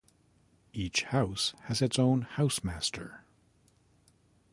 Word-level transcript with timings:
Each 0.73 1.03
house 1.03 1.53
has 1.65 1.79
its 1.79 1.99
own 1.99 2.23
Housemaster. 2.23 3.23